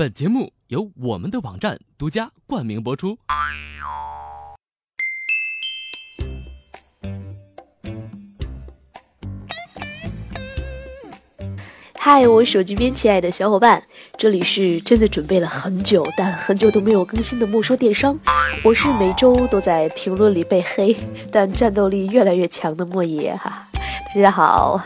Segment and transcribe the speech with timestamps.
[0.00, 3.18] 本节目由我们的网站独家冠名播出。
[11.98, 13.82] 嗨，我手机边亲爱的小伙伴，
[14.16, 18.18] 这里是真的准备了很久，但很久都没有更新的莫说电商。
[18.64, 20.96] 我是每周都在评论里被黑，
[21.30, 23.68] 但战斗力越来越强的莫爷哈。
[24.14, 24.82] 大家好，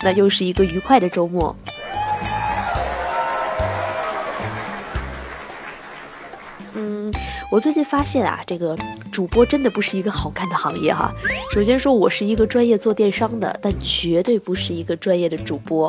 [0.00, 1.54] 那又是一个愉快的周末。
[7.54, 8.76] 我最近发现啊，这个
[9.12, 11.14] 主播真的不是一个好干的行业哈。
[11.52, 15.88] 首先说，我是一个专业做电商的，但绝对不是一个专业的主播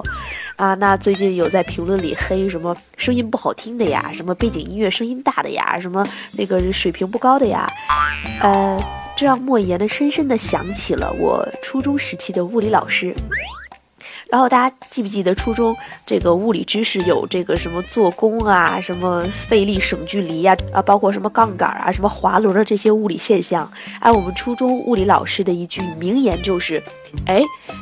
[0.57, 0.75] 啊。
[0.75, 7.67] 那最近有在评论里黑什么声音不好听的呀，什么背景音乐声音大的呀，什么那个水平不高的呀，
[8.41, 8.79] 呃，
[9.17, 13.11] 这让莫言呢深深的想起了我初中时期的物理老师。
[14.29, 15.75] 然后大家记不记得初中
[16.05, 23.71] 这个物理知识有这个什么做功啊，什么费力省距离呀，啊，包括什么杠杆啊，什么滑轮的这些物理现象。
[23.99, 26.83] 按我们初中物理老师的一句名言就是：
[27.27, 27.41] 哎，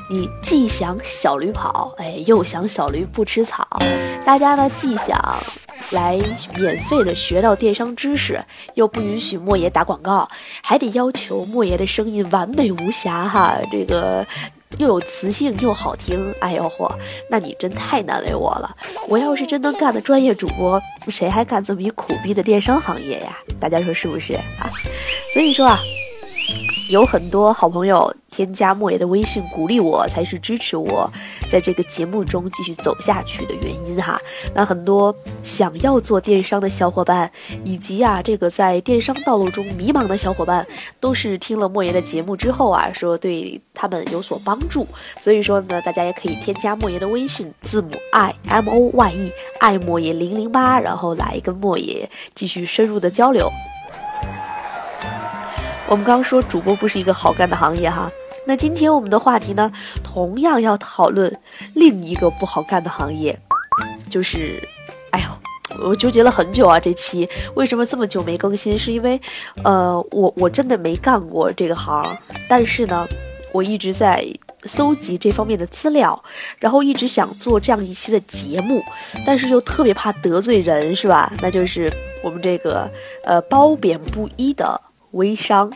[0.09, 3.65] 你既想小驴跑，哎，又想小驴不吃草。
[4.25, 5.17] 大家呢既想
[5.91, 6.19] 来
[6.55, 8.43] 免费的学到电商知识，
[8.75, 10.29] 又不允许莫爷打广告，
[10.61, 14.27] 还得要求莫爷的声音完美无瑕哈，这个。
[14.77, 16.91] 又有磁性又好听，哎呦嚯，
[17.29, 18.75] 那你真太难为我了。
[19.07, 23.37] 我要是真能干的专业主播，谁还干这么一苦逼的电商行业呀？
[23.59, 24.69] 大家说是不是啊？
[25.33, 25.79] 所以说啊。
[26.89, 31.09] 有很多好朋友添加莫言的微信，鼓励我才是支持我
[31.49, 34.19] 在这个节目中继续走下去的原因哈。
[34.53, 37.31] 那很多想要做电商的小伙伴，
[37.63, 40.65] 以及啊这个在电商道路中迷茫的小伙伴，
[40.99, 44.85] 都是听了莫言的节目之后啊，说对他们有所帮助。
[45.19, 53.49] 所以说呢，大家也可以添加莫言的微信，字母 i m o y e 爱莫言零零八，然后来跟莫言继续深入的交流。
[55.93, 58.11] 我们刚刚说主播不是一个好干的行业哈，
[58.47, 59.71] 那今天我们的话题呢，
[60.03, 61.31] 同样要讨论
[61.75, 63.39] 另一个不好干的行业，
[64.09, 64.59] 就是，
[65.11, 68.77] 哎呦，我纠结了很久啊，这期为什么这么久没更新？
[68.77, 69.21] 是因为，
[69.63, 72.17] 呃，我我真的没干过这个行，
[72.49, 73.07] 但是呢，
[73.51, 74.25] 我一直在
[74.65, 76.19] 搜集这方面的资料，
[76.57, 78.83] 然后一直想做这样一期的节目，
[79.27, 81.31] 但是又特别怕得罪人，是吧？
[81.39, 81.93] 那就是
[82.23, 82.89] 我们这个
[83.23, 84.81] 呃褒贬不一的。
[85.13, 85.71] 微商。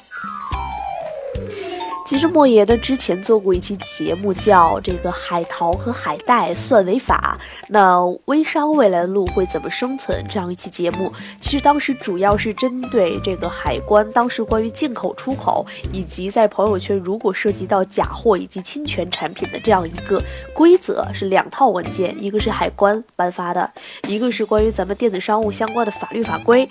[2.08, 7.38] 其实莫言呢之前做过一期节目，叫这个海淘和海带算违法，
[7.68, 10.24] 那微商未来的路会怎么生存？
[10.30, 23.70] 这样一期节目，其实当时主要是针对这个海关，当时关于进口、出口以及在朋友圈如果涉及到假货以及侵权产品的这样一个规则，是两套文件，一个是海关颁发的，
[24.08, 26.70] 一个是关于咱们电子商务相关的法律法规。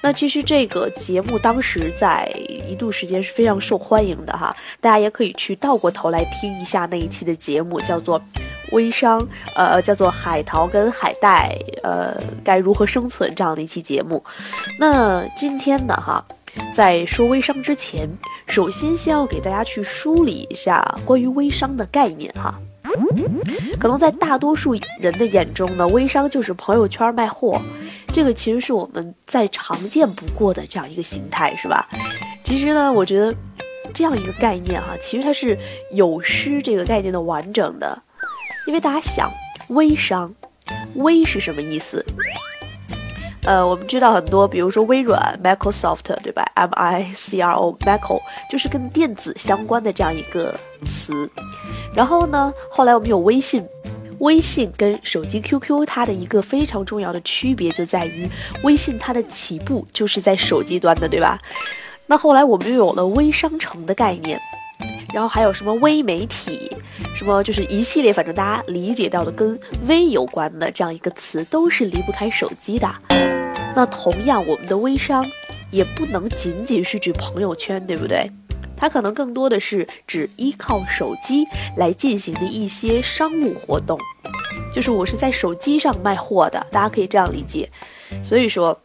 [0.00, 2.26] 那其实这个节目当时在
[2.66, 4.56] 一度时间是非常受欢迎的哈。
[4.80, 8.20] 大家也可以去倒过头来听一下那一期的节目，叫做
[8.70, 11.52] “微商”，呃，叫做“海淘跟海带”，
[11.82, 14.22] 呃，该如何生存这样的一期节目。
[14.78, 16.24] 那今天呢，哈，
[16.72, 18.08] 在说微商之前，
[18.46, 22.54] 首先先要给大家去梳理一下关于微商的概念，哈。
[23.80, 27.60] 可能在大多数人的眼中呢，微商就是朋友圈卖货，
[28.12, 31.88] 这个其实是我们再常见不过的这样一个形态，是吧？
[32.44, 33.34] 其实呢，我觉得。
[33.92, 35.58] 这样一个概念哈，其实它是
[35.92, 38.00] 有失这个概念的完整的，
[38.66, 39.30] 因为大家想，
[39.68, 40.34] 微商，
[40.94, 42.04] 微是什么意思？
[43.44, 51.30] 呃，我们知道很多，比如说微软 Microsoft 对吧？M I C R O Micro 就是跟电子相关的这样一个词。
[51.94, 53.64] 然后呢，后来我们有微信，
[54.18, 58.28] 微信跟手机 QQ 它的一个非常重要的区别就在于，
[58.64, 61.40] 微信它的起步就是在手机端的，对吧？
[62.10, 64.40] 那后来我们又有了微商城的概念，
[65.12, 66.74] 然后还有什么微媒体，
[67.14, 72.90] 什么就是一系列，反正大家理解到的跟微有关的这样一个词，都是离不开手机的。
[73.76, 75.22] 那同样，我们的微商
[75.70, 78.26] 也不能仅仅是指朋友圈，对不对？
[78.74, 81.44] 它可能更多的是指依靠手机
[81.76, 84.00] 来进行的一些商务活动，
[84.74, 87.68] 就是我是在手机上卖货的，大家可以这样理解。
[88.24, 88.80] 所以说。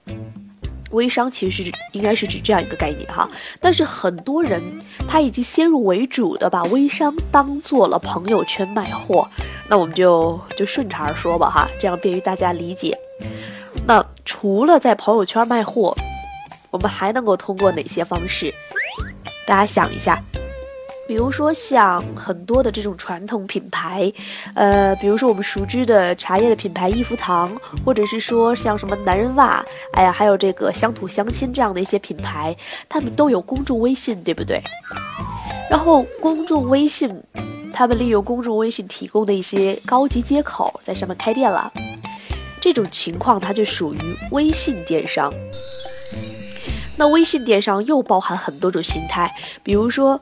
[0.93, 3.29] 微商其实应该是指这样一个概念哈，
[3.59, 4.63] 但是很多人
[5.07, 9.29] 他已经先入为主的把微商当做了朋友圈卖货，
[9.67, 12.97] 那我们就就顺茬说吧哈，这样便于大家理解。
[13.85, 15.95] 那除了在朋友圈卖货，
[16.71, 18.53] 我们还能够通过哪些方式？
[19.45, 20.21] 大家想一下，
[21.05, 24.11] 比如说像很多的这种传统品牌，
[24.55, 27.51] 呃，比如说我们熟知的茶叶的品牌益福堂，
[27.83, 29.63] 或者是说像什么男人袜，
[29.93, 32.55] 哎呀，还有这个乡土乡亲这样的一些品牌，
[32.87, 34.63] 他们都有公众微信，对不对？
[35.69, 37.21] 然后公众微信，
[37.73, 41.71] 他们利用公众微信提供的一些高级接口，在上面开店了。
[42.61, 45.33] 这种情况，它就属于微信电商。
[46.97, 50.19] 那微信电商又包含很多种形态，比如说。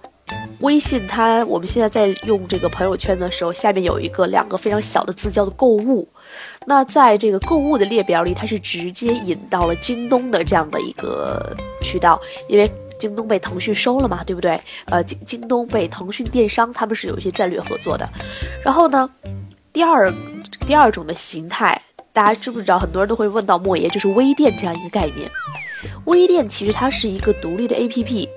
[0.62, 6.08] 微信它，我们现在在用这个朋友圈的时候，下面有一个两个非常小的字叫做购物。
[6.66, 12.70] 那在这个购物的列表里，它是直接引到了京东的这样的一个渠道，因为
[13.00, 14.60] 京东被腾讯收了嘛，对不对？
[14.86, 18.08] 呃，京京东被腾讯电商，他们是有一些战略合作的。
[18.64, 19.10] 然后呢，
[19.74, 20.14] 第二
[20.68, 21.82] 第二种的形态，
[22.14, 22.78] 大家知不知道？
[22.78, 25.30] 很多人都会问到莫爷，就是微店这样一个概念。
[26.06, 28.30] 微店其实它是一个独立的 APP。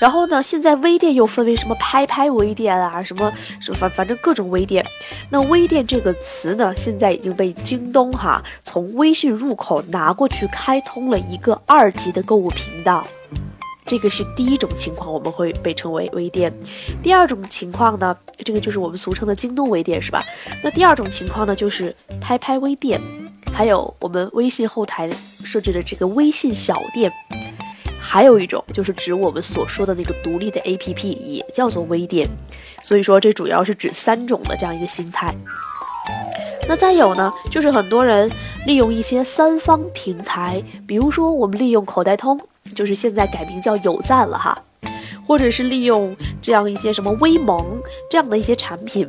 [0.00, 0.42] 然后呢？
[0.42, 4.84] 现在微店又分为什么拍拍微店啊，什么什么反反正各种微店。
[5.28, 13.06] 那微店这个词呢，现在已经被京东哈从微信入口拿过去，开通了一个二级的购物频道。
[13.84, 16.52] 这个是第一种情况，我们会被称为微店。
[17.02, 20.22] 第二种情况呢，这个就是我们俗称的京东微店，是吧？
[20.62, 23.00] 那第二种情况呢，就是拍拍微店，
[23.52, 25.10] 还有我们微信后台
[25.42, 27.10] 设置的这个微信小店。
[28.10, 32.26] 还有一种就是指我们所说的那个独立的 APP，也叫做微店。
[32.82, 35.34] 所以说，这主要是指三种的这样一个心态。
[36.66, 38.30] 那再有呢，就是很多人
[38.64, 42.40] 利用一些三方平台，比如说我们利用口袋通，
[42.74, 44.58] 就是现在改名叫有赞了哈，
[45.26, 47.78] 或者是利用这样一些什么微盟
[48.08, 49.06] 这样的一些产品，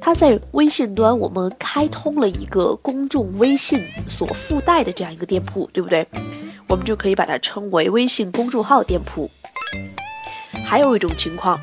[0.00, 6.06] 它在微信端我们开通了一个公众微信所附带的这样一个店铺，对不对？
[6.68, 9.30] 我们就可以把它称为微信公众号店铺。
[10.64, 11.60] 还有一种情况，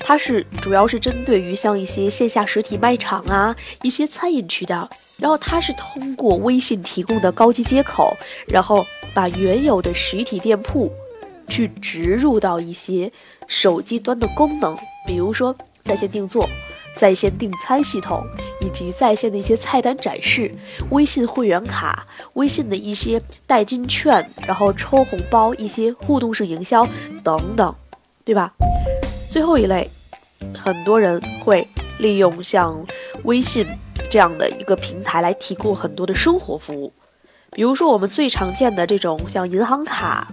[0.00, 4.88] 它是主要是针对于像一些线下实体卖场啊，一些餐饮渠道，
[5.18, 8.16] 然后它是通过微信提供的高级接口，
[8.46, 10.92] 然后把原有的实体店铺
[11.48, 13.10] 去植入到一些
[13.48, 14.76] 手机端的功能，
[15.06, 16.48] 比如说在线定做。
[16.96, 18.26] 在线订餐系统
[18.60, 20.52] 以及在线的一些菜单展示、
[20.90, 26.88] 微信会员卡、微信的一些代金券，然后抽红包、一些互动式营销
[27.22, 27.74] 等等，
[28.24, 28.50] 对吧？
[29.30, 29.88] 最后一类，
[30.58, 32.84] 很多人会利用像
[33.24, 33.66] 微信
[34.10, 36.92] 这样的一个平台来提供很多的生活服务，
[37.52, 40.32] 比如说我们最常见的这种像银行卡。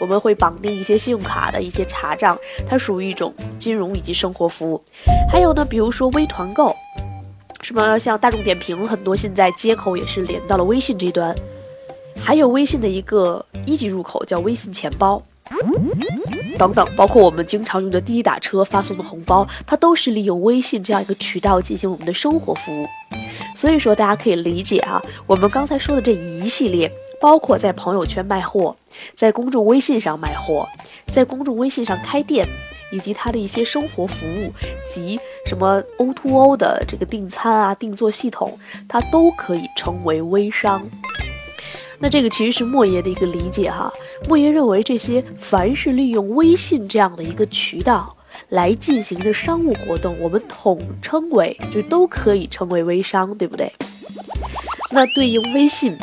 [0.00, 4.82] 我们会绑定一些信用卡的一些查账，它属于一种金融以及生活服务。
[5.30, 6.74] 还有呢，比如说微团购，
[7.62, 11.34] 什么像大众点评，很多现在接口也是连到了微信这端。
[12.20, 15.22] 还有微信的一个一级入口叫微信钱包，
[16.58, 22.86] 等等，包括我们经常用的滴滴打车发送的红包，它都是利用微信这样一个渠道进行我们的生活服务。
[23.54, 26.90] 所以说，大家可以理解啊，我们刚才说的这一系列，
[27.20, 28.74] 包括在朋友圈卖货，
[29.14, 30.68] 在公众微信上卖货，
[31.06, 32.46] 在公众微信上开店，
[32.92, 34.52] 以及它的一些生活服务
[34.84, 38.58] 及什么 O to O 的这个订餐啊、订做系统，
[38.88, 40.88] 它都可以称为微商。
[42.00, 43.92] 那这个其实是莫爷的一个理解哈，
[44.28, 48.14] 莫爷认为这些凡是利用微信这样的一个渠道。
[48.50, 53.70] 来进行的商务活动，我们统称为就都可以称为微商，对不对？
[54.90, 55.94] 那对应微信，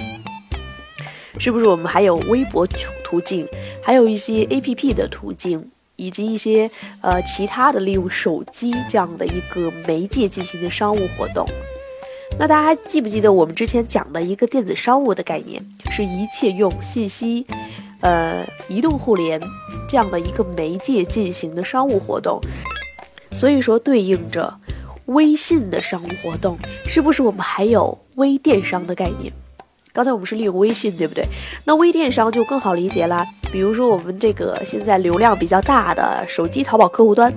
[1.39, 2.67] 是不是我们还有微博
[3.03, 3.47] 途径，
[3.81, 6.69] 还有一些 A P P 的途径，以及一些
[7.01, 11.47] 呃其他的利用手机这样的一个媒介进行的商务活动？
[12.37, 17.45] 那大家还记不记得我们之前讲的一个电子商务的概念，是一切用信息。
[18.01, 19.41] 呃，移动互联
[19.89, 22.39] 这样的一个媒介进行的商务活动，
[23.31, 24.53] 所以说对应着
[25.05, 29.33] 微信的商务活动，是不是我们还有微电商的概念？
[29.91, 31.25] 刚才我们是利用微信，对不对？
[31.63, 33.25] 那微电商就更好理解啦。
[33.51, 37.33] 比如说我们这个现在流量比较大的手机淘宝客户端，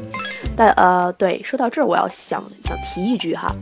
[0.54, 3.54] 但呃，对，说到这儿，我要想想提一句哈，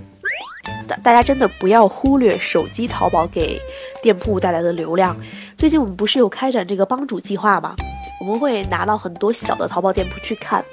[0.88, 3.60] 大大家真的不要忽略手机淘宝给
[4.02, 5.16] 店铺带来的流量。
[5.56, 7.74] 最近我们不是有开展这个帮主计划吗？
[8.20, 10.64] 我们会拿到很多小的淘宝店铺去看，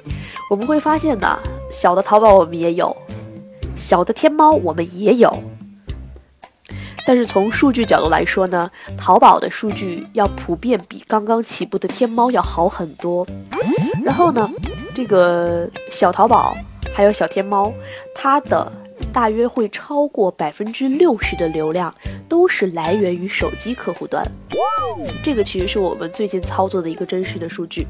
[0.49, 1.37] 我们会发现呢，
[1.69, 2.95] 小的淘宝我们也有，
[3.75, 5.43] 小的天猫我们也有，
[7.05, 13.27] 但是从数据角度来说呢，淘宝的数据要普遍比刚刚起步的天猫要好很多。
[14.03, 14.49] 然后呢，
[14.95, 16.55] 这个小淘宝
[16.93, 17.71] 还有小天猫，
[18.15, 18.71] 它的
[19.13, 21.93] 大约会超过百分之六十的流量
[22.27, 24.25] 都是来源于手机客户端。
[25.23, 27.85] 这个其实是我们最近操作的一个真实的数据。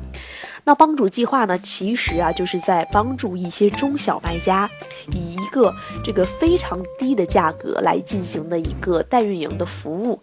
[0.65, 4.69] 那帮主计划呢，其实啊就是在帮助一些中小卖家
[5.11, 10.21] 以一个这个非常低的价格来进行的一个代运营的服务。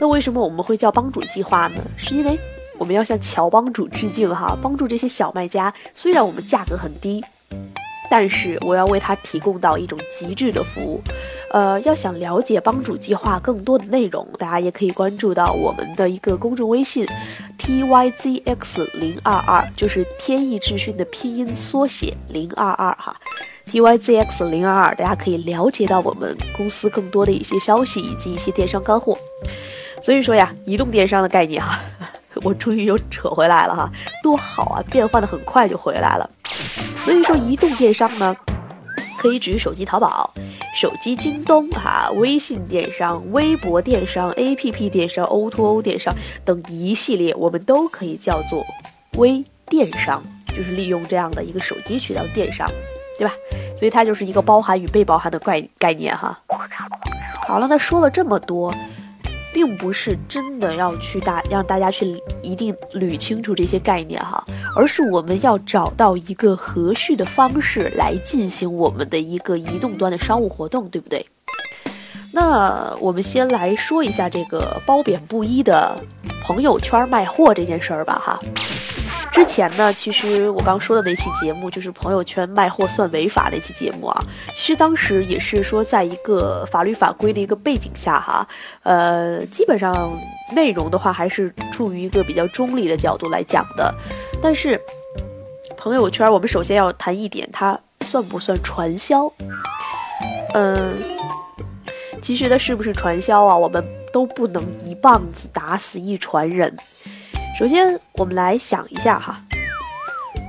[0.00, 1.82] 那为什么我们会叫帮主计划呢？
[1.96, 2.38] 是因为
[2.78, 5.72] 我们要向乔帮主致敬哈，帮助这些小卖家。
[5.94, 7.22] 虽然我们价格很低。
[8.10, 11.00] 但是我要为他提供到一种极致的服务，
[11.52, 17.06] 呃，要想了解帮主计划更多的内容，大家也可以关注到我们的一个公众微信
[17.58, 23.14] ，t y z x 零二二，就是天意智讯的拼音缩写零二二哈
[23.66, 29.18] ，t y z x 零二二，大家可以了解到我们公司更多的一些消息以及一些电商干货。
[30.02, 31.78] 所以说呀，移动电商的概念哈。
[32.42, 33.90] 我终于又扯回来了哈，
[34.22, 34.82] 多好啊！
[34.90, 36.28] 变换的很快就回来了。
[36.98, 38.36] 所以说，移动电商呢，
[39.18, 40.32] 可以指手机淘宝、
[40.74, 46.14] 手机京东哈、微信电商、微博电商、APP 电商、O2O 电商
[46.44, 48.64] 等一系列，我们都可以叫做
[49.16, 52.68] 微电商，就是利用这样的一个手机渠道电商，
[53.18, 53.34] 对吧？
[53.76, 56.38] 所以它就是一个包含与被包含的概概念哈。
[57.46, 58.72] 好了，那说了这么多。
[59.52, 64.44] 并不是真的要去大让大家去一定捋清楚这些概念哈，
[64.76, 71.24] 而是我们要找到一个合适的方式来进行我们的一个移动端的商务活动，对不对？
[72.30, 75.98] 那我们先来说一下这个褒贬不一的
[76.42, 78.38] 朋友圈卖货这件事儿吧哈。
[79.32, 84.24] 之前呢，其实我刚说的那期节目就是朋友圈卖货算违法的一期节目啊。
[84.54, 88.46] 其实当时也是说，在一个法律法规的一个背景下哈，
[88.82, 90.10] 呃，基本上
[90.52, 93.94] 内容的话还是处于一个比较中立的角度来讲的。
[94.42, 94.80] 但是
[95.76, 99.32] 朋友圈，我们首先要谈一点，它算不算传销？
[100.54, 100.96] 嗯，
[102.20, 103.56] 其实它是不是传销啊？
[103.56, 106.76] 我们都不能一棒子打死一船人。
[107.56, 109.40] 首先，我们来想一下哈，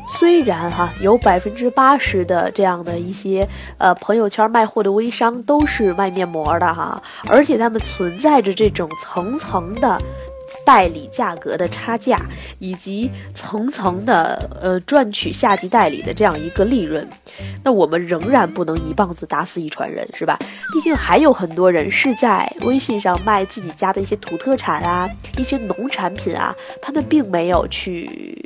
[0.07, 9.99] 虽然哈有百分之八十的这样的一些呃朋友圈卖货的微商都是卖面膜的哈，而且他们存在着这种层层的。
[10.65, 12.19] 代理价格的差价，
[12.59, 17.07] 以及层层的呃赚取下级代理的这样一个利润，
[17.63, 20.37] 那我们仍然不能一棒子打死一船人，是吧？
[20.73, 28.43] 毕竟还有很多人是在微信上卖自己家的一些土特产啊，一些农产品啊，他们并没有去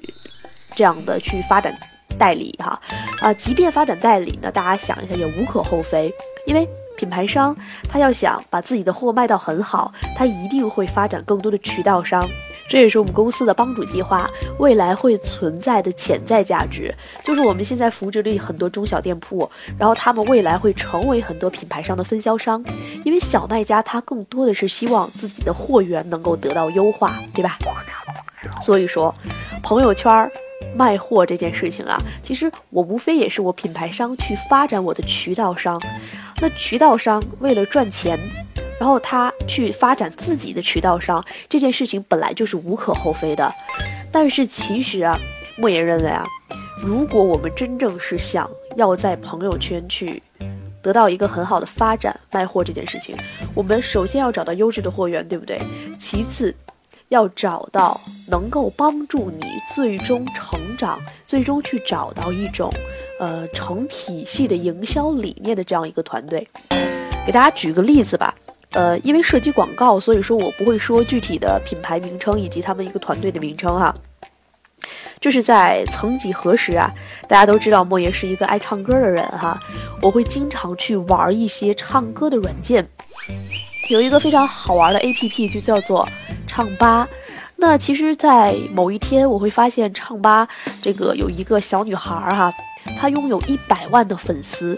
[0.76, 1.78] 这样的去发展
[2.18, 2.80] 代理哈
[3.22, 6.14] 啊，即便发展代理呢，大家想一下也无可厚非，
[6.46, 6.68] 因为。
[6.98, 7.56] 品牌商
[7.90, 12.28] 他要想把自己的货卖到很好，他一定会发展更多的渠道商，
[12.70, 16.94] 这也是我们公司的帮主计划未来会存在的潜在价值。
[17.24, 22.64] 就是我们现在扶植了很多中小店铺，然后他们未来会成为很多品牌商的分销商，
[23.04, 27.58] 因为小卖家他更多的是希望自己的货源能够得到优化，对吧？
[28.62, 29.14] 所以说，
[29.62, 30.30] 朋友圈儿
[30.76, 35.82] 卖货这件事情啊，其实我无非也是我品牌商去发展我的渠道商。
[36.42, 38.20] 那渠道商为了赚钱，
[38.80, 43.50] 然后他去发展自己的渠道商，这件事情本来就是无可厚非的。
[44.12, 45.18] 但是其实啊，
[45.58, 46.26] 莫言认为啊，
[46.78, 50.22] 如果我们真正是想要在朋友圈去
[50.82, 53.16] 得到一个很好的发展，卖货这件事情，
[53.56, 55.62] 我们首先要找到优质的货源，对不对？
[55.98, 56.54] 其次。
[57.14, 62.74] 要找到能够帮助你最终成长、最终去找到一种，
[63.20, 66.48] 呃，成体系的营销理念的这样一个团队。
[67.24, 68.34] 给大家举个例子吧，
[68.72, 73.94] 呃，因为涉及广告，所以说我不会说具体的品牌名称以及他们一个团队的名称哈。
[75.22, 76.92] 就是在曾几何时啊，
[77.30, 79.58] 大家都知道莫言是一个爱唱歌的人哈，
[80.02, 82.86] 我会经常去玩一些唱歌的软件，
[83.90, 86.08] 有一个非常好玩的 APP 就叫做。
[86.46, 87.08] 唱吧，
[87.56, 90.48] 那其实，在某一天，我会发现唱吧
[90.84, 92.54] 这个有一个小女孩儿哈，
[92.96, 94.78] 她拥有一百万的粉丝，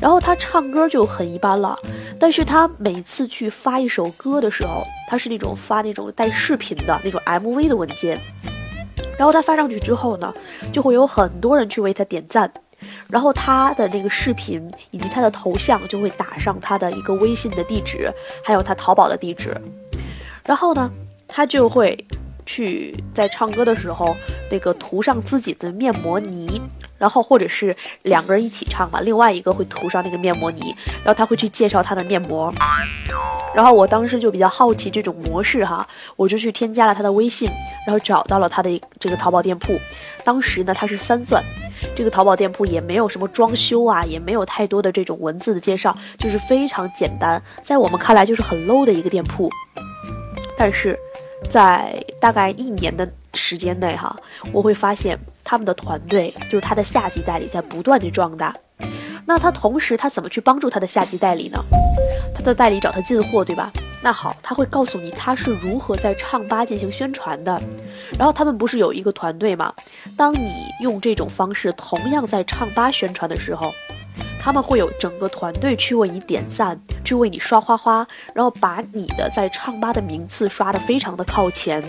[0.00, 1.78] 然后她唱歌就很一般了，
[2.18, 8.20] 但是她每次去发一首歌的时候，她是那种发那种带视频的那种 MV 的文件，
[9.16, 10.34] 然后她发上去之后呢，
[10.72, 12.52] 就会有很多人去为她点赞，
[13.08, 18.10] 然后他的那个视频以及他的头像就会打上他的一个微信的地址，
[18.44, 19.56] 还有他淘宝的地址，
[20.44, 20.90] 然后呢。
[21.26, 21.98] 他就会
[22.44, 24.14] 去在唱歌的时候，
[24.50, 26.60] 那个涂上自己的面膜泥，
[26.96, 32.52] 然后或者是两个人一起唱嘛，另外一个会涂上那个面膜泥，然后他会去介绍他的面膜。
[33.54, 37.50] 然后我当时就比较好奇这种模式哈，我就去添加了他的微信，
[37.86, 39.80] 然后找到了他的这个淘宝店铺。
[40.22, 41.42] 当时呢，他是三钻，
[41.96, 49.50] 这个淘宝店铺也没有什么装修啊，也没有太多的这种文字的介绍，就是非常简单，在我们看来就是很 low 的一个店铺。
[50.56, 50.98] 但是，
[51.50, 54.14] 在大概一年的时间内哈，
[54.52, 58.54] 我会发现他们的团队就是他的下级代理在不断的壮大。
[59.26, 61.58] 那他同时他怎么去帮助他的下级代理呢？
[62.34, 63.72] 他的代理找他进货，对吧？
[64.04, 67.58] 那好，他会告诉你他是如何在唱吧进行宣传的。
[68.18, 69.72] 然后他们不是有一个团队吗？
[70.14, 73.72] 当你用这种方式同样在唱吧宣传的时候，
[74.38, 81.82] 他们会有整个团队去为你点赞，去为你刷花花，然后把你的在唱吧的名次刷得非常的靠前，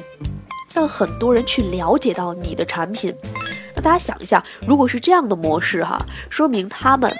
[0.74, 3.14] 让很多人去了解到你的产品。
[3.76, 7.14] 那大家想一下，如果是这样的模式哈，说明他们。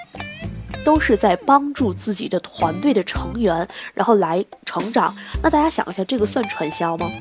[0.86, 5.14] 都是在帮助自己的团队的成员，然后来成长。
[5.44, 7.12] 那大家想一下，这个算传销吗？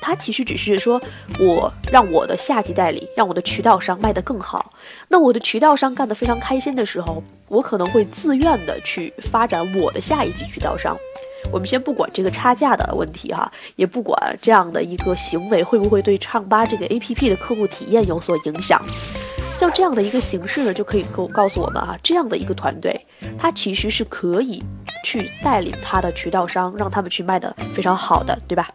[0.00, 1.00] 他其实只是说，
[1.38, 4.72] 我让我的下级代理，让我的渠道商卖得更好。
[5.08, 10.96] 那我的渠道商干得非常开心的时候，我可能会自愿的去发展我的下一级渠道商。
[11.52, 18.80] 我们先不管这个差价的问题哈，也不管这样的一个行为会不会对唱吧这个 APP 的客户体验有所影响。
[19.58, 22.94] 像这样的一个形式呢，就可以告告诉我们啊，这样的一个团队，
[23.38, 24.62] 它其实是可以
[25.02, 28.68] 去带领他的渠道商，让他们去卖的非常好的，对吧？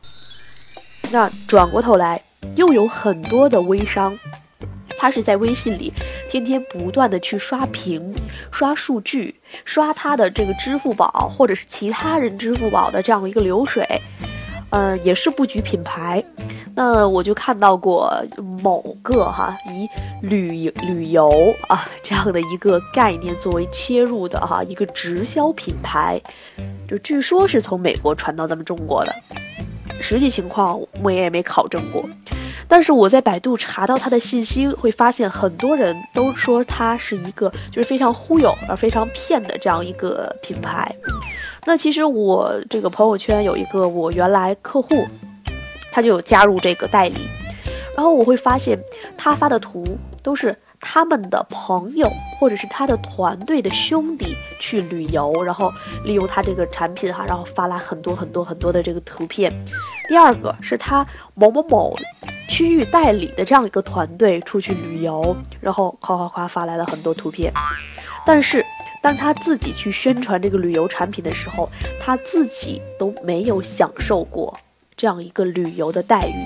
[1.13, 2.19] 那转过头来，
[2.55, 4.17] 又有很多的微商，
[4.97, 5.93] 他是在微信里
[6.27, 8.15] 天天不断的去刷屏、
[8.51, 13.85] 刷数据、刷他的这个支付宝或者是其他人支付宝的这样一个流水，
[14.71, 16.23] 呃，也是布局品牌。
[16.73, 18.13] 那我就看到过
[18.63, 19.87] 某个哈以
[20.25, 26.19] 旅旅游啊这样的一个概念作为切入的哈一个直销品牌，
[26.87, 29.13] 就据说是从美国传到咱们中国的，
[29.99, 32.09] 实际情况我也没考证过，
[32.69, 40.89] 但是我在百度查到他的信息，会发现很多人都说他是一个就是非常忽悠而非常骗的这样一个品牌。
[41.65, 44.89] 那其实我这个朋友圈有一个我原来客户。
[45.93, 47.27] 他就有加入这个代理，
[47.97, 48.79] 然后我会发现
[49.17, 49.85] 他发的图
[50.23, 55.69] 都是他们的朋友或者是他的团队的兄弟去旅游，然后
[56.05, 59.51] 利用他这个产品哈，然后发来很多很多很多的这个图片。
[60.07, 61.93] 第二个是他某某某
[62.47, 67.51] 区域代理的这样一个团队出去旅游，然后夸夸夸发来了很多图片。
[68.25, 68.65] 但是
[69.01, 74.57] 当他自己去宣传这个旅游产品的时候，他自己都没有享受过。
[74.95, 76.45] 这样一个旅游的待遇，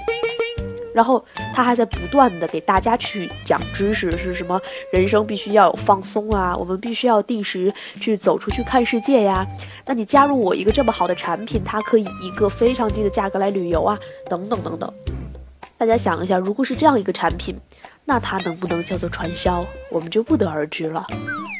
[0.94, 4.62] 然后他还在不断的给大家去讲知识，是什么
[4.94, 9.46] 人生必须要有放松啊，我们必须要定时去走出去看世界呀。
[9.86, 14.90] 那你加入我一个这么好的产品，它可以一个非常低的价格来旅游啊，等等等等。
[15.78, 17.60] 大家想一下，如果是这样一个产品，
[18.06, 21.06] 那它能不能叫做传销，我们就不得而知了，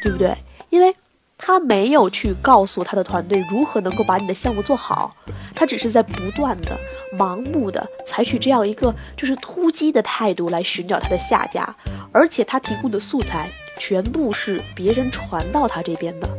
[0.02, 0.34] 对不对？
[0.76, 0.94] 因为。
[1.38, 5.14] 他没有去告诉他的团队如何能够把你的项目做好，
[5.54, 6.80] 他只是在不断的、
[7.20, 11.76] 盲目的采取这样一个就是突击的态度来寻找他的下家，
[12.14, 16.30] 而且他提供的素材全部是别人传到他这边的，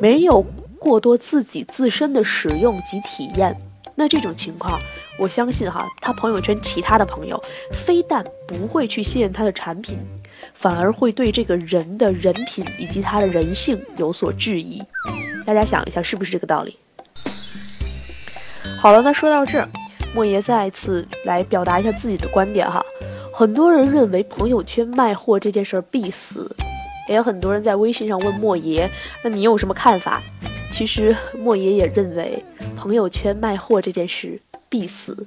[0.00, 0.40] 没有
[0.78, 3.60] 过多自己自身的使用及体验。
[3.96, 4.78] 那这种情况，
[5.18, 9.98] 我相信哈，他朋友圈其他的朋友非但不会去信任他的产品。
[10.56, 14.82] 反而会对这个人的人品以及他的人性有所质疑，
[15.44, 16.76] 大家想一下是不是这个道理？
[18.78, 19.68] 好了，那说到这儿，
[20.14, 22.82] 莫爷再次来表达一下自己的观点哈。
[23.32, 26.50] 很多人认为朋友圈卖货这件事儿必死，
[27.08, 28.90] 也有很多人在微信上问莫爷，
[29.22, 30.22] 那你有什么看法？
[30.72, 32.42] 其实莫爷也认为
[32.76, 35.26] 朋友圈卖货这件事必死。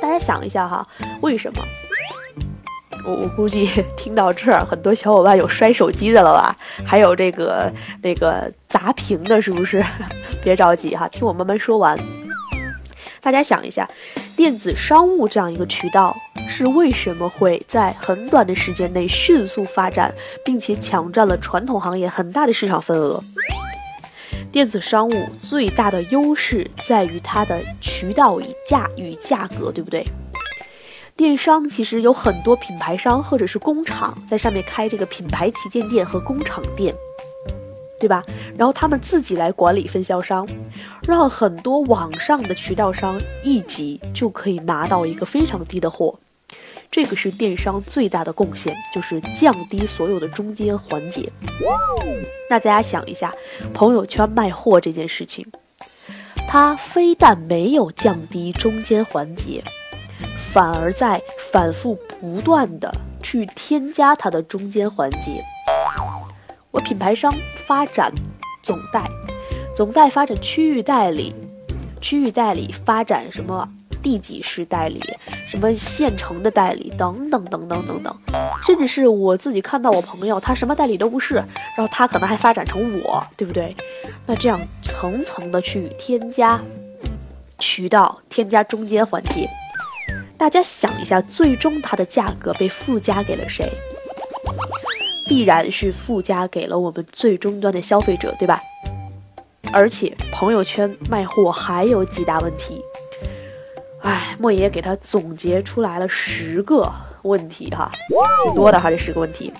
[0.00, 0.86] 大家想一下哈，
[1.20, 1.64] 为什么？
[3.04, 6.56] 我我估计 听到这儿，很多小伙伴有摔手机的了吧？
[6.84, 9.84] 还有这个那个砸屏的，是不是？
[10.42, 11.98] 别着急哈，听我慢慢说完。
[13.20, 13.88] 大家想一下，
[14.36, 16.16] 电子商务这样一个渠道
[16.48, 23.22] 是为什么会在很短的时间内迅速发展，并且抢占了传统行业很大的市场份额？
[24.52, 30.02] 电子商务最大的优势在于它的渠道与价与价格，对不对？
[31.18, 36.94] 电商其实有很多品牌商或者是工厂在上面开这个品牌旗舰店和工厂店，
[37.98, 38.22] 对吧？
[38.56, 40.46] 然后他们自己来管理分销商，
[41.02, 46.16] 让很多网上的渠道商一级就可以拿到一个非常低的货。
[46.88, 51.28] 这个是电商最大的贡献，就是降低所有的中间环节。
[52.48, 53.34] 那大家想一下，
[53.74, 55.44] 朋友圈卖货这件事情，
[56.46, 59.64] 它非但没有降低中间环节。
[60.58, 62.92] 反而在反复不断的
[63.22, 65.40] 去添加它的中间环节。
[66.72, 67.32] 我品牌商
[67.64, 68.12] 发展
[68.60, 69.08] 总代，
[69.76, 71.32] 总代发展区域代理，
[72.00, 73.68] 区域代理发展什么
[74.02, 75.00] 地级市代理，
[75.48, 78.12] 什么县城的代理，等等等等等等，
[78.66, 83.76] 甚至是我自己看到我朋友他什么代理都不是，然后他可能还发展成我，对不对？
[84.26, 86.60] 那这样层层的去添加
[87.60, 89.48] 渠道，添加中间环节。
[90.38, 93.68] 大家想一下，最终它的价格被附加给了谁？
[95.26, 98.62] 必然是附加给了我们最终端的消费者，对吧？
[99.72, 102.80] 而且朋友圈卖货还有几大问题。
[104.02, 106.90] 哎，莫爷给他总结出来了十个
[107.22, 107.90] 问题哈，
[108.44, 109.52] 挺多的哈，这十个问题。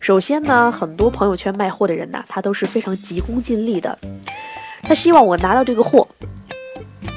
[0.00, 3.96] 首先呢，很多朋友圈卖货的人呐，他都是非常急功近利的，
[4.82, 6.06] 他希望我拿到这个货，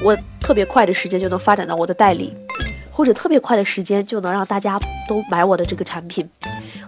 [0.02, 2.34] 我特别快的时间就能发展到我的代理。
[2.92, 4.78] 或者特别快的时间就能让大家
[5.08, 6.28] 都买我的这个产品。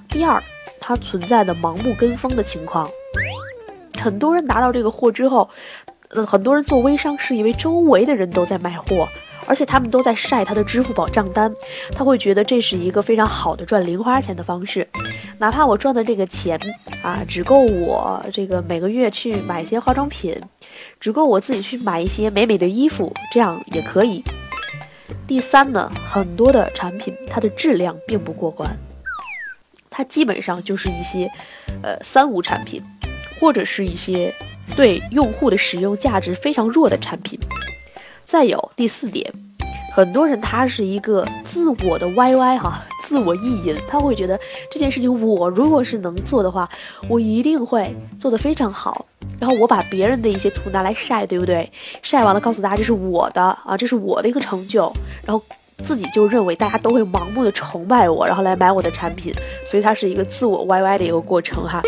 [0.08, 0.40] 第二，
[0.78, 2.88] 它存在的盲目跟风的情况，
[3.98, 5.48] 很多人拿到这个货之后，
[6.10, 9.08] 呃，很多人做微商是因为周围的人都在卖货，
[9.46, 11.52] 而且他们都在晒他的支付宝账单，
[11.92, 14.86] 他会觉得这是一个非常好的赚零花钱的方式，
[15.38, 16.60] 哪怕我赚的这个钱
[17.02, 20.40] 啊，只够我这个每个月去买一些化妆品，
[21.00, 24.22] 只够我自己去买一些美美的衣服，这样也可以。
[25.26, 28.76] 第三呢，很多的产品它的质量并不过关，
[29.88, 31.30] 它基本上就是一些，
[31.82, 32.82] 呃三无产品，
[33.40, 34.34] 或者是一些
[34.76, 37.38] 对用户的使用价值非常弱的产品。
[38.24, 39.32] 再有第四点，
[39.94, 46.68] 很多人他是一个自我的 YY 哈，自我意淫，他会觉得这件事情我如果是能做的话，
[47.08, 49.06] 我一定会做得非常好。
[49.38, 51.70] 然后我把别人的一些图拿来晒，对不对？
[52.02, 54.92] 晒完了告诉大家这是我的啊，这是我的一个成就。
[55.24, 55.40] 然后
[55.84, 59.32] 自己就认为大家都会盲目的崇拜我，然后来买我的产品。
[59.64, 61.80] 所以它是一个自我 YY 的一个过程哈。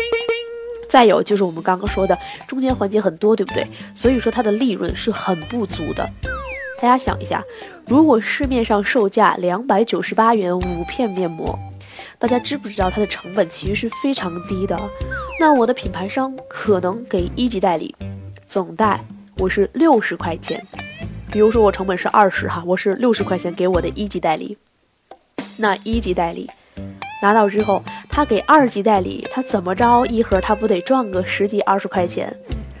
[0.89, 2.17] 再有就是我们刚刚说的
[2.47, 3.67] 中间环节很多，对不对？
[3.93, 6.09] 所以说它的利润是很不足的。
[6.77, 7.43] 大家想一下，
[7.85, 11.57] 如果市面上售价两百九十八元五片面膜。
[12.19, 14.79] 大家知不知道它的成本其实是非常低的？
[15.39, 17.95] 那我的品牌商可能给一级代理
[18.45, 18.99] 总代
[19.37, 20.65] 我是六十块钱，
[21.31, 24.57] 比如说我成本是二十哈，我是六十块钱给我的一级代理。
[25.57, 26.49] 那一级代理
[27.21, 32.35] 拿到之后，他给二级代理，他怎么着一盒他不得赚个十几二十块钱？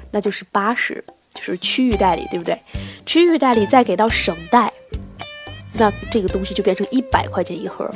[0.09, 1.03] 那就是八十，
[1.35, 2.59] 就是区域代理，对不对？
[3.07, 4.71] 区域代理再给到省代，
[5.75, 7.89] 那这个东西就变成一百块钱一盒。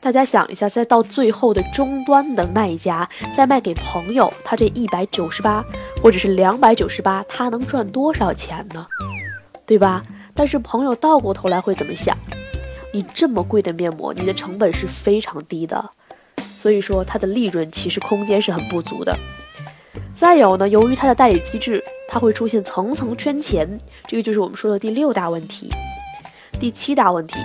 [0.00, 5.64] 大家想一下，再到最后的终端的卖家再卖给朋友，他这一百九十八
[6.00, 8.86] 或者是两百九十八，他能赚多少钱呢？
[9.66, 10.04] 对吧？
[10.32, 12.16] 但是朋友倒过头来会怎么想？
[12.92, 15.90] 你这么贵的面膜，你的成本是非常低的，
[16.36, 19.18] 所以说它的利润其实空间是很不足的。
[20.12, 25.70] 再有呢，由于它的代理机制，它会出现层层圈钱，这个就是我们说的第六大问题。
[26.58, 27.36] 第七大问题。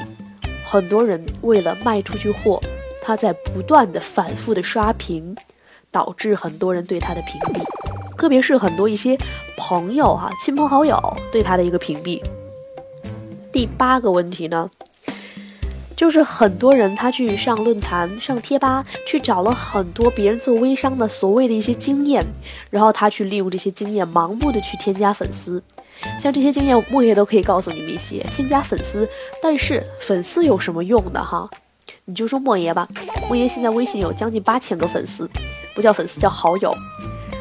[0.65, 2.59] 很多人为了卖出去货，
[3.03, 5.35] 他在不断的反复的刷屏，
[5.91, 7.63] 导致很多人对他的屏蔽，
[8.17, 9.15] 特别是很多一些
[9.55, 10.99] 朋友哈、亲朋好友
[11.31, 12.19] 对他的一个屏蔽。
[13.51, 14.67] 第八个问题呢，
[15.95, 22.25] 就是很多人他去上论坛、上贴吧，去找了很多别人做微商的所谓的一些经验，
[22.69, 25.61] 然后他去利用这些经验，盲目的去添加粉丝。
[26.21, 29.07] 像这些经验，莫爷都可以告诉你们一些，添加粉丝。
[29.41, 31.49] 但是粉丝有什么用的哈？
[32.05, 32.87] 你就说莫爷吧，
[33.29, 35.29] 莫爷现在微信有将近八千个粉丝，
[35.73, 36.75] 不叫粉丝叫好友。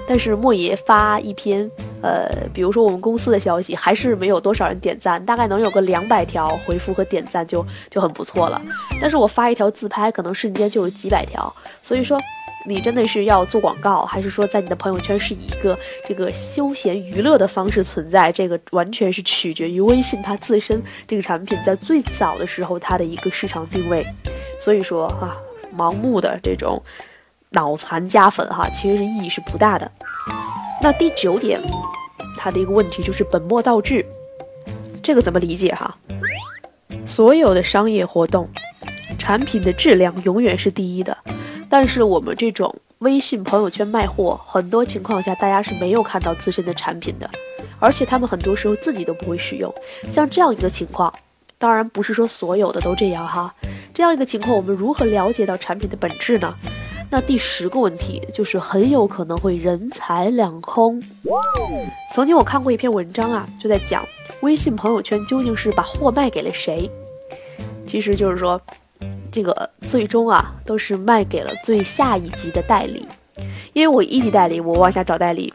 [0.07, 1.69] 但是莫爷发一篇，
[2.03, 8.61] 呃，比如说我们公司的消息，还是没有多少人点赞，大概能有个两百条回复和点赞就就很不错了。
[9.01, 12.21] 但是我发一条自拍，可能瞬间就有几百条，所以说。
[12.65, 18.31] 你真的是要做广告，还是说在你的朋友圈是以一个这个休闲娱乐的方式存在？
[18.31, 24.07] 这个完全是取决于微信它自身这个产品在最早的时候它的一个市场定位。
[24.61, 25.37] 所以说啊，
[25.77, 26.81] 盲目的这种
[27.51, 29.91] 脑残加粉哈，其实是意义是不大的。
[30.83, 31.63] 那第九点，
[32.37, 34.05] 它的一个问题就是本末倒置，
[35.01, 35.97] 这个怎么理解哈？
[37.07, 38.49] 所有的商业活动，
[39.17, 41.17] 产品的质量永远是第一的。
[41.69, 47.31] 但是我们这种微信朋友圈卖货，很多情况下大家是没有看到自身的产品的，
[47.79, 49.73] 而且他们很多时候自己都不会使用。
[50.11, 51.15] 像这样一个情况，
[51.59, 53.55] 当然不是说所有的都这样哈。
[53.95, 56.53] 这样一个情况，我们如何了解到产品的本质呢？
[57.13, 60.99] 那第十个问题就是很有可能会人财两空。
[62.15, 64.03] 曾经我看过一篇文章啊，就在讲
[64.41, 66.91] 微信朋友圈究竟是把货卖给了谁？
[67.87, 68.59] 其实就是说。
[69.33, 73.09] 这个最终啊都是卖给了最下一级的代理，
[73.73, 75.53] 因为我一级代理我往下找代理，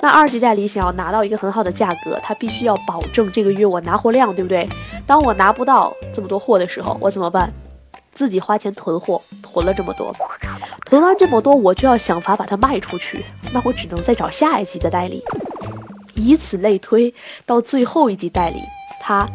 [0.00, 4.66] 那二级代理想要拿到一个很好的价格，他必须要保证这个月我拿货量，对不对？
[5.06, 7.52] 当我拿不到这么多货的时候，我怎么办？
[8.20, 10.14] 自己花钱囤货，囤了这么多，
[10.84, 15.24] 囤完这么多，我就要想法把它卖出去，那我只能再找下一级的代理，
[16.14, 17.14] 以此类推，
[17.46, 18.60] 到最后一级代理，
[19.00, 19.26] 他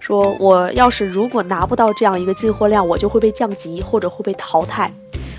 [0.00, 4.92] 说我要是如果拿不到这样一个进货量，我就会被降级或者会被淘汰，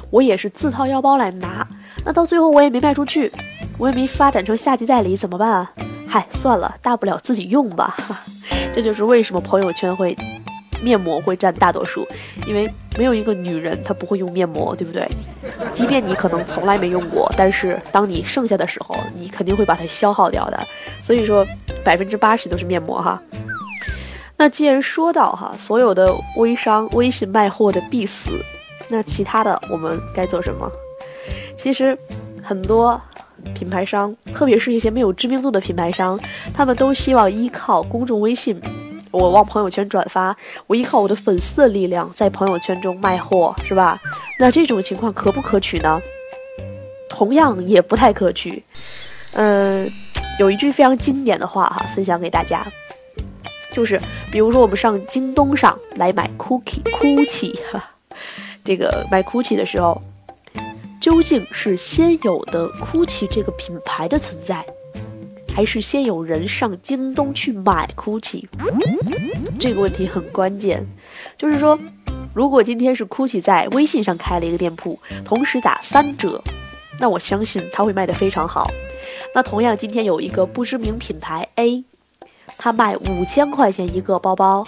[0.10, 1.68] 我也是自掏腰包来拿，
[2.06, 3.30] 那到最后我也没卖出去，
[3.78, 5.70] 我也没发展成下级代理，怎么办啊？
[6.08, 7.98] 嗨，算了，大不了自己用吧，
[8.74, 10.18] 这就是为什么朋友圈会。
[10.84, 12.06] 面膜会占大多数，
[12.46, 15.08] 因为没有一个女人她不会用面膜，对不对？
[15.72, 20.68] 即便你可能从来没用过，但是当你剩下的时候，你肯定会把它消耗掉的。
[21.02, 21.48] 所以说，
[21.84, 23.22] 百分之八十都是面膜哈。
[24.36, 28.32] 那既然说到哈，所有的微商微信卖货的必死，
[28.90, 30.70] 那其他的我们该做什么？
[31.56, 31.98] 其实
[32.44, 33.00] 很多
[33.54, 36.20] 品牌商，特别是一些没有知名度的品牌商，
[36.54, 38.60] 他们都希望依靠公众微信。
[39.14, 44.02] 我往朋友圈转发，我依靠我的粉丝的力量在朋友圈中卖货，是吧？
[44.40, 46.02] 那这种情况可不可取呢？
[47.08, 48.64] 同样也不太可取。
[49.36, 49.88] 嗯，
[50.40, 52.66] 有一句非常经典的话哈，分享给大家，
[53.72, 57.56] 就是比如说我们上京东上来买 cookie cookie，
[58.66, 60.02] 这个买 cookie 的时候，
[61.00, 64.66] 究竟是先有的 cookie 这个品牌的存在？
[65.56, 68.44] 还是先有人上京东去买 GUCCI，
[69.60, 70.84] 这个问题很关键。
[71.38, 71.78] 就是说，
[72.34, 76.44] 如果今天是 GUCCI 在微信上开了一个店铺，同时打三折，
[77.00, 78.72] 那我相信它会卖得非常好。
[79.36, 81.84] 那同样，今天有一个不知名品牌 A，
[82.58, 84.66] 它卖五千块钱一个包包，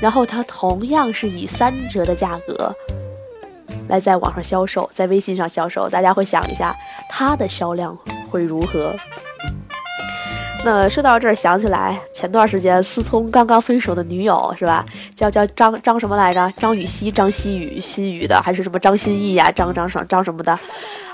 [0.00, 2.74] 然后它同样是以三折的价格
[3.90, 6.74] 来在网上销售，在微信上销售，大家会想一下，
[7.10, 7.94] 它的销量
[8.30, 8.96] 会如何？
[10.66, 14.84] 那说到这儿，想起来前段时间思聪刚刚分手的女友是吧？
[15.14, 16.52] 叫叫张张什么来着？
[16.58, 19.48] 张雨绮、张希雨、心雨的，还是什么张歆艺呀？
[19.52, 20.58] 张张什张什么的？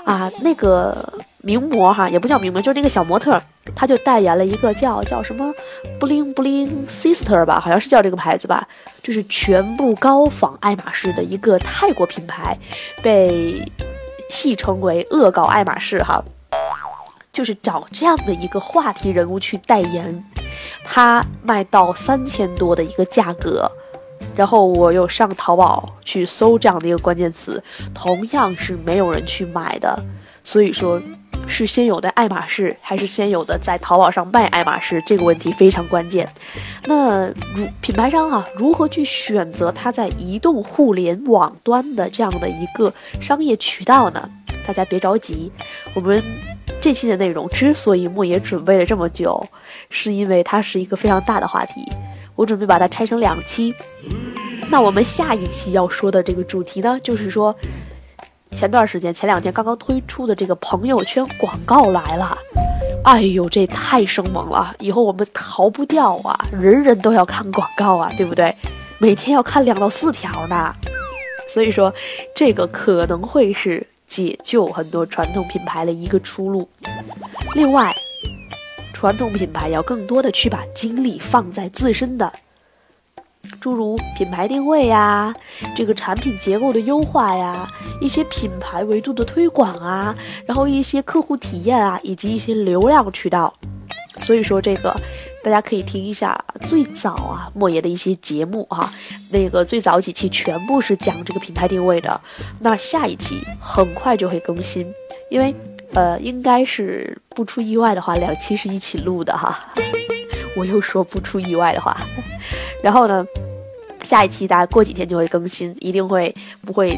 [0.05, 1.07] 啊，那个
[1.43, 3.39] 名模哈，也不叫名模，就是那个小模特，
[3.75, 5.53] 她就代言了一个叫叫什么
[5.99, 8.67] bling bling sister 吧，好像是叫这个牌子吧，
[9.03, 12.57] 就是全部高仿爱马仕的一个泰国品牌，
[13.03, 13.63] 被
[14.31, 16.23] 戏称为恶搞爱马仕哈。
[17.33, 20.23] 就是找这样的一个话题人物去代言，
[20.85, 23.67] 他卖到三千多的一个价格，
[24.35, 29.99] 然后我又上淘宝去搜这样的一个关键词，同样是没有人去买的。
[30.43, 31.01] 所以说，
[31.47, 35.01] 是先有的爱马仕，还是先有的在淘宝上卖爱马仕？
[35.03, 36.29] 这个问题非常关键。
[36.85, 44.29] 那如品牌商啊，如何去选择它在移动互联网端的这样的一个商业渠道呢？
[44.67, 45.51] 大家别着急，
[45.95, 46.21] 我们。
[46.81, 49.41] 这期的内容之所以莫爷准备了这么久，
[49.89, 51.89] 是因为它是一个非常大的话题，
[52.35, 53.73] 我准备把它拆成两期。
[54.69, 57.55] 那我们下一期要说的这个主题呢，就是说
[58.51, 62.37] 前段时间前两天刚刚推出的这个朋友圈广告来了，
[63.05, 68.53] 哎呦，这太生猛了，以后我们逃不掉啊，人人都要看广告啊，对不对？
[68.99, 70.75] 每天要看两到四条呢，
[71.47, 71.93] 所以说
[72.35, 73.87] 这个可能会是。
[74.13, 76.69] 解救很多传统品牌的一个出路。
[77.55, 77.91] 另外，
[78.93, 82.31] 传统品牌要更多的去把精力放在自身的，
[83.59, 85.33] 诸如品牌定位呀，
[85.75, 87.67] 这个产品结构的优化呀，
[88.01, 93.51] 一些品牌维度的推广啊，然后一些客户体验啊，以及一些流量渠道。
[94.19, 94.95] 所以说这个。
[95.43, 98.89] 大家可以听一下最早啊莫言的一些节目哈，
[99.29, 102.19] 那个最早几期全部是讲这个品牌定位的，
[102.61, 104.91] 那下一期很快就会更新，
[105.29, 105.53] 因为
[105.93, 109.73] 呃应该是不出意外的话，两期是一起录的哈，
[110.55, 111.95] 我又说不出意外的话，
[112.81, 113.25] 然后呢，
[114.03, 116.33] 下一期大家过几天就会更新，一定会
[116.65, 116.97] 不会。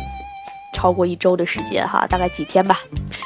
[0.73, 2.77] 超过一周的时间哈，大概几天吧，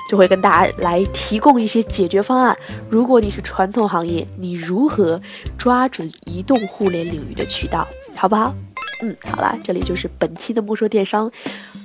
[0.10, 2.58] 就会跟大家来提供一些解决方案。
[2.89, 5.22] 如果你是传统行业，你如何
[5.56, 8.56] 抓准移动互联领域的渠道，好不好？
[9.04, 11.32] 嗯，好啦，这里就是本期的莫说电商。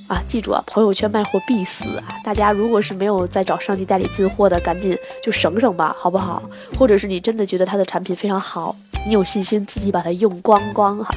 [0.06, 2.20] 啊，记住啊，朋友圈卖货必死啊！
[2.22, 6.42] 大家如果是没有在找上级代理进货的，赶紧就省省吧，好不好？
[6.78, 11.14] 或者是你真的觉得他的产品非常好，你有信心自己把它用光光哈。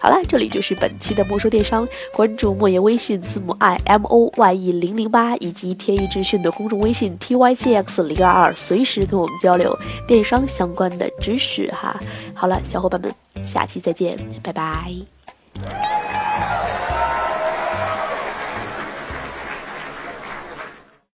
[0.00, 12.00] 好了，这里就是本期的莫说电商，关注莫言微信字母 i m o y e 零零八以及天翼智讯的公众微信 t y z x 零二二，随时跟我们交流电商相关的知识哈。
[12.32, 13.14] 好了，小伙伴们，
[13.44, 14.90] 下期再见，拜拜。